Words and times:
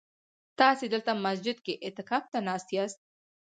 تاسي 0.61 0.85
دلته 0.93 1.11
مسجد 1.25 1.57
کي 1.65 1.73
اعتکاف 1.85 2.23
ته 2.33 2.39
ناست 2.47 2.69
ياست؟ 2.77 2.99